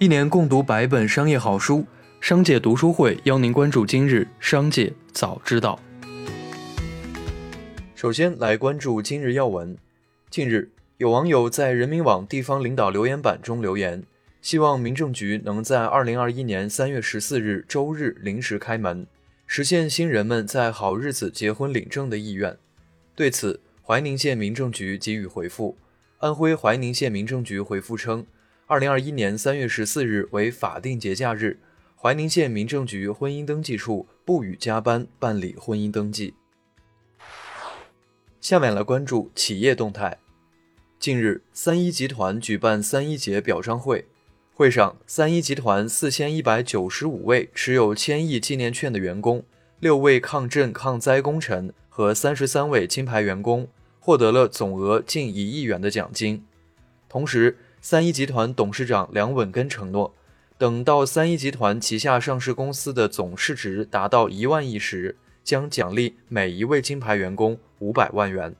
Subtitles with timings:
[0.00, 1.84] 一年共读百本商业好书，
[2.22, 5.78] 商界读书会邀您关注今日商界早知道。
[7.94, 9.76] 首先来关注今日要闻。
[10.30, 14.02] 近日，有网友在人民网地方领导留言板中留言，
[14.40, 19.06] 希望民政局能在二零二一年三月十四日周日临时开门，
[19.46, 22.56] 实现新人们在好日子结婚领证的意愿。
[23.14, 25.76] 对此，怀宁县民政局给予回复。
[26.20, 28.24] 安徽怀宁县民政局回复称，
[28.70, 31.58] 二零二一年三月十四日为法定节假日，
[32.00, 36.34] 怀宁县民政局婚姻登记处不予加班办理婚姻登记。
[38.40, 40.18] 下面来关注企业动态。
[41.00, 44.06] 近日，三一集团举办三一节表彰会，
[44.54, 49.42] 会上，三一集团四千一百九十五位持有千亿纪念券的员工，
[49.80, 53.66] 六位抗震抗灾功臣和三十三位金牌员工。
[53.98, 56.44] 获得了总额近一亿元的奖金。
[57.08, 60.14] 同时，三一集团董事长梁稳根承诺，
[60.58, 68.54] 等到三一集团旗下上市公司的总市值达到一万亿时，将奖励每一位金牌员工五百万元。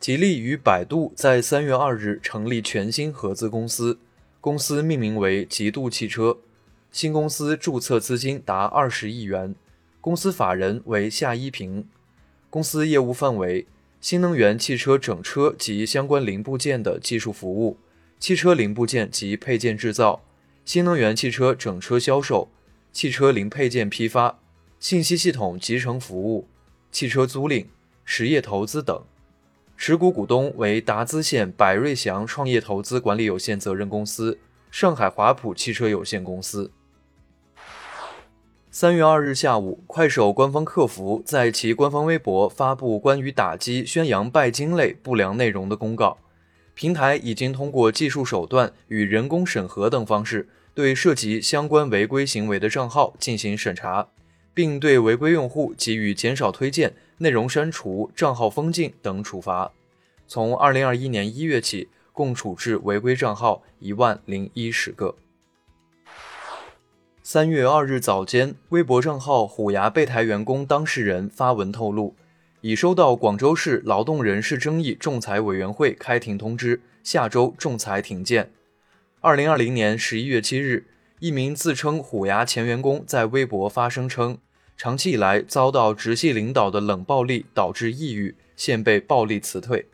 [0.00, 3.98] 吉利与百度在三月二日成立全新合资公司，
[4.40, 6.38] 公司命名为极度汽车。
[6.90, 9.54] 新公司注册资金达二十亿元，
[10.00, 11.86] 公司法人为夏一平。
[12.48, 13.66] 公司业务范围：
[14.00, 17.78] 新能源汽车整车及相关零部件的技术服务、
[18.18, 20.22] 汽车零部件及配件制造、
[20.64, 22.48] 新能源汽车整车销售、
[22.92, 24.38] 汽车零配件批发、
[24.78, 26.48] 信息系统集成服务、
[26.90, 27.66] 汽车租赁、
[28.04, 29.04] 实业投资等。
[29.76, 34.38] 持股股东为达孜县百瑞祥创业投资管理有限责任公司、
[34.70, 36.70] 上海华普汽车有限公司。
[38.72, 46.18] 三月二日下午，快手官方客服在其官方微博发布关于打击宣扬拜金类不良内容的公告。
[46.74, 54.06] 平台已经通过技术手段与人工审核等方式，对涉及相关违规行为的账号进行审查，
[54.54, 59.72] 并对违规用户给予减少推荐、内容删除、账号封禁等处罚。
[60.28, 65.16] 从二零二一年一月起，共处置违规账号一万零一十个。
[67.32, 72.16] 三月二日早间，微博账号“虎牙备台员工当事人”发文透露，
[72.60, 78.50] 已收到广州市劳动人事争议仲裁委员会开庭通知，下周仲裁庭见。
[79.20, 80.88] 二零二零年十一月七日，
[81.20, 84.38] 一名自称虎牙前员工在微博发声称，
[84.76, 89.86] 长期以来遭到直系领导的冷暴力，导致抑郁，现被暴力辞退。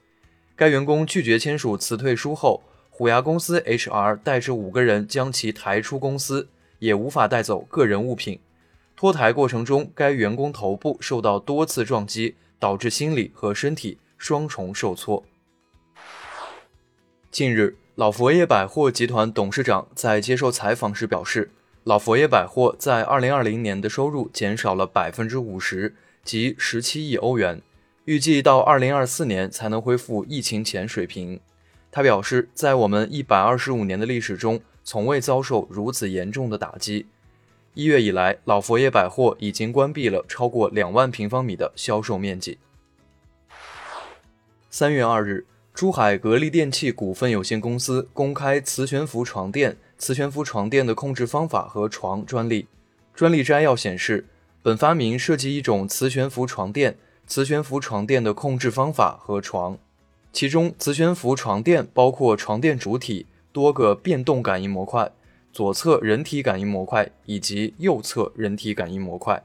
[0.57, 6.49] 该员工拒绝签署辞退书后，虎牙公司 HR 带着五个人将其抬出公司。
[6.79, 8.39] 也无法带走个人物品。
[8.95, 15.25] 脱台过程中，该员工头部受到多次撞击，导致心理和身体双重受挫。
[17.31, 21.51] 近日，老佛爷百货集团董事长在接受采访时表示，
[21.85, 25.95] 老佛爷百货在2020年的收入减少了百分之五十，
[26.25, 27.61] 即十七亿欧元，
[28.07, 31.39] 预计到2024年才能恢复疫情前水平。
[31.93, 37.07] 他表示，在我们一百二十五年的历史中，从未遭受如此严重的打击。
[37.75, 42.59] 一月以来，老佛爷百货已经关闭了超过两万平方米的销售面积。
[44.71, 52.69] 三月二日，珠海格力电器股份有限公司公开磁悬浮床垫、磁悬浮床垫的控制方法和床专利。
[53.13, 54.27] 专利摘要显示，
[54.63, 59.77] 本发明设计一种磁悬浮床垫、磁悬浮床垫的控制方法和床，
[60.33, 63.27] 其中磁悬浮床垫包括床垫主体。
[63.57, 65.11] 多个变动感应模块，
[65.51, 69.43] 左侧人体感应模块以及右侧人体感应模块。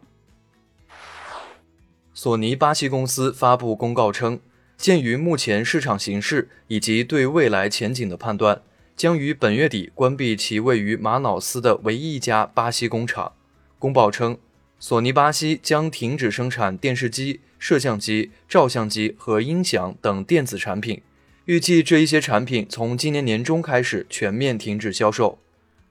[2.13, 4.41] 索尼巴西公司发布公告称，
[4.75, 8.61] 鉴于目前市场形势以及对未来前景的判断，
[8.97, 13.31] 将于本月底关闭其位于马瑙斯的唯一一家巴西工厂。
[13.79, 14.37] 公报称，
[14.77, 21.01] 索尼巴西将停止生产电视机、摄像机、照相机和音响等电子产品。
[21.45, 25.39] 预计这一些产品从今年年中开始全面停止销售。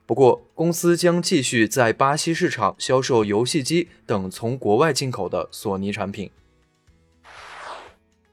[0.06, 6.30] 不过，公司将继续在巴西市场销售游戏机等从国外进口的索尼产品。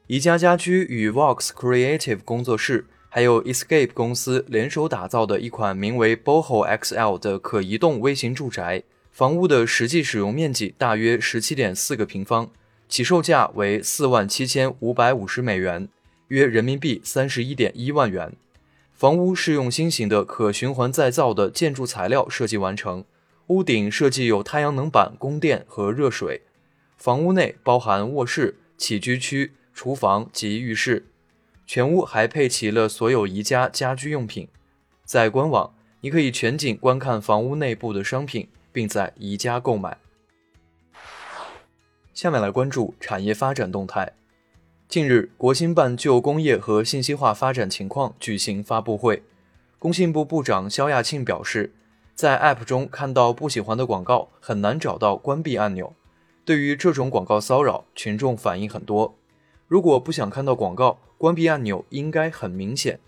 [0.08, 12.50] 宜家家居与 Vox Creative 工作室还有 Escape 公司联手打造的一款名为 Boho XL 的可移动微型住宅，房屋的实际使用面积大约十七点四个平方，
[12.88, 15.90] 起售价为四万七千五百五十美元。
[16.28, 18.34] 约人民币三十一点一万元。
[18.94, 23.06] 房屋是用新型的可循环再造的建筑材料设计完成，
[23.48, 26.42] 屋顶设计有太阳能板供电和热水。
[26.98, 31.06] 房屋内包含卧室、起居区、厨房及浴室，
[31.68, 34.48] 全屋还配齐了所有宜家家居用品。
[35.06, 40.00] 在官网，你可以全景观看房屋内部的商品，并在宜家购买。
[42.16, 44.14] 下面来关注产业发展动态。
[44.90, 49.22] 近日，国新办就工业和信息化发展情况举行发布会。
[49.78, 51.74] 工信部部长肖亚庆表示，
[52.16, 55.94] 在 App 中看到不喜欢的广告，很难找到关闭按钮。
[56.46, 59.14] 对于这种广告骚扰，群众反映很多。
[59.68, 63.02] 如果不想看到广告，关闭按钮应该很明显。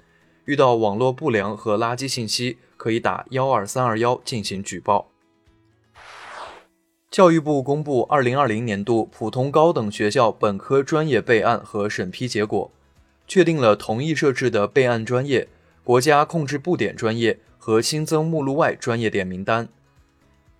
[0.44, 5.08] 遇到网络不良和垃圾信息，可以打幺二三二幺进行举报。
[7.12, 12.72] 教育部公布二零二零年度普通高等学校本科专业备案和审批结果，
[13.28, 15.48] 确定了同一设置的备案专业、
[15.84, 19.68] 国家控制布点专业和新增目录外专业点名单。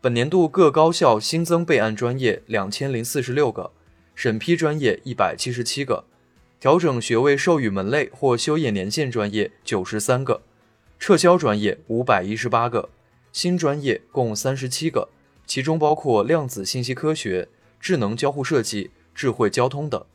[0.02, 3.70] 本年度各高校新增备案专业两千零四十六个，
[4.16, 6.06] 审批专业一百七十七个，
[6.60, 10.42] 调整学位授予门类或修业年限专业九十三个，
[10.98, 12.90] 撤销专业五百一十八个，
[13.32, 15.10] 新专业共三十七个，
[15.50, 17.50] 其中包括量子信息科学、
[17.80, 20.06] 智能交互设计、智慧交通等。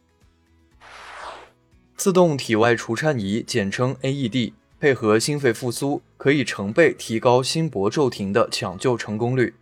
[1.96, 9.56] 自动体外除颤仪简称 AED，配合心肺复苏，可以成倍提高心搏骤停的抢救成功率。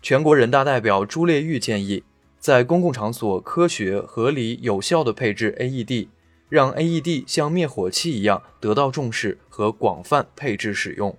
[0.00, 2.04] 全国人大代表朱列玉建议，
[2.38, 6.06] 在公共场所科学、合理、有效的配置 AED，
[6.48, 11.18] 让 AED 像灭火器一样得到重视和广泛配置使用。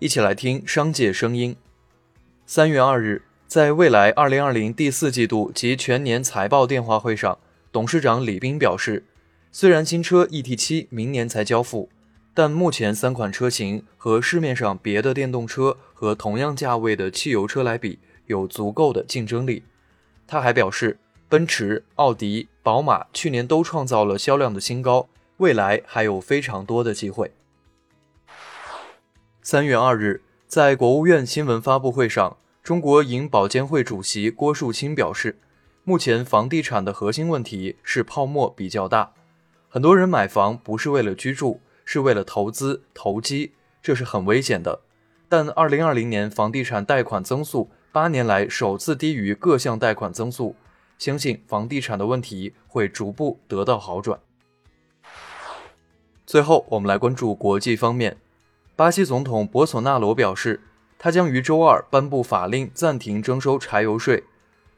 [0.00, 1.54] 一起来听商界声音。
[2.50, 7.38] 三月二日，在未来二零二零第四季度及全年财报电话会上，
[7.70, 9.04] 董事长李斌表示，
[9.52, 11.90] 虽然新车 ET7 明年才交付。
[12.32, 19.64] 但目前三款车型和市面上别的电动车和同样价位的汽油车来比，有足够的竞争力。
[20.26, 20.98] 他还表示，
[21.28, 27.30] 奔驰、奥迪、宝马去年都创造了销量的新高，未来还有非常多的机会。
[29.42, 35.38] 三月二日，在国务院新闻发布会上，中国银保监会主席郭树清表示，
[35.84, 39.12] 目前房地产的核心问题是泡沫比较大，
[39.68, 41.60] 很多人买房不是为了居住。
[41.90, 44.80] 是为了投资投机，这是很危险的。
[45.26, 50.54] 但二零二零年房地产贷款增速八年来首次低于各项贷款增速，
[50.98, 54.20] 相信房地产的问题会逐步得到好转。
[56.26, 58.18] 最后，我们来关注国际方面。
[58.78, 60.60] 巴西总统博索纳罗表示，
[61.00, 64.22] 他将于周二颁布法令暂停征收柴油税，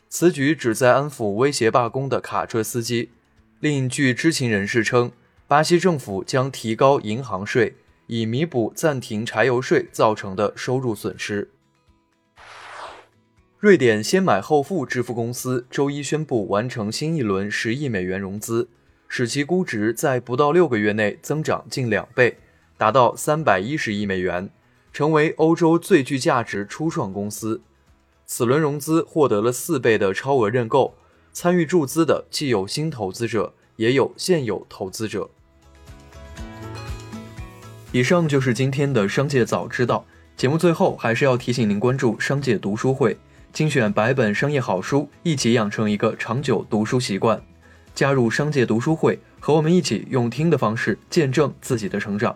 [0.09, 3.11] 此举旨在安抚威胁罢工的卡车司机。
[3.59, 5.13] 另据知情人士称。
[5.47, 7.75] 巴西政府将提高银行税，
[8.07, 11.51] 以弥补暂停柴油税造成的收入损失。
[13.59, 18.71] 瑞典先买后付支付公司周一宣布完成新一轮十亿美元融资，
[19.09, 22.39] 使其估值在不到六个月内增长近两倍，
[22.81, 24.49] 达到三百一十亿美元，
[24.91, 27.61] 成为欧洲最具价值初创公司。
[28.25, 30.95] 此轮融资获得了四倍的超额认购，
[31.31, 35.29] 参与注资的既有新投资者，也有现有投资者。
[37.93, 40.57] 以上就是今天的商界早知道节目。
[40.57, 43.19] 最后还是要提醒您关注商界读书会，
[43.53, 47.43] 精选百本商业好书，一起养成一个长久读书习惯。
[47.95, 52.35] 加入商界读书会，和我们一起用听的方式见证自己的成长。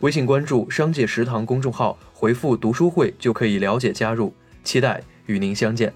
[0.00, 4.34] 微信关注“商界食堂”公众号，回复“读书会”就可以了解加入。
[4.62, 5.92] 期待与您相见。